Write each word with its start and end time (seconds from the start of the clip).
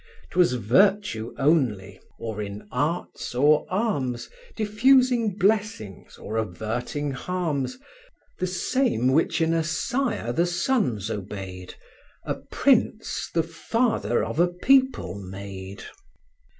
'Twas 0.31 0.53
virtue 0.53 1.31
only 1.37 1.99
(or 2.17 2.41
in 2.41 2.67
arts 2.71 3.35
or 3.35 3.67
arms, 3.69 4.31
Diffusing 4.55 5.37
blessings, 5.37 6.17
or 6.17 6.37
averting 6.37 7.11
harms) 7.11 7.77
The 8.39 8.47
same 8.47 9.09
which 9.11 9.41
in 9.41 9.53
a 9.53 9.63
sire 9.63 10.33
the 10.33 10.47
sons 10.47 11.11
obeyed, 11.11 11.75
A 12.23 12.33
prince 12.33 13.29
the 13.31 13.43
father 13.43 14.23
of 14.23 14.39
a 14.39 14.47
people 14.47 15.13
made. 15.21 15.83